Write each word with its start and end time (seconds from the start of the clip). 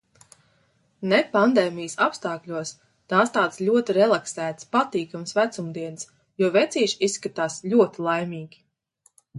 Ne 1.11 1.17
pandēmijas 1.33 1.95
apstākļos 2.05 2.71
tās 3.13 3.35
tādas 3.35 3.61
ļoti 3.67 3.97
relaksētas, 3.99 4.69
patīkamas 4.77 5.37
vecumdienas, 5.41 6.11
jo 6.45 6.53
vecīši 6.61 7.01
izskatās 7.11 7.61
ļoti 7.77 8.07
laimīgi. 8.11 8.65